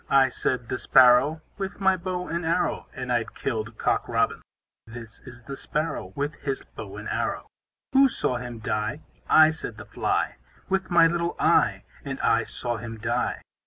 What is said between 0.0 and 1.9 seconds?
I, said the Sparrow, With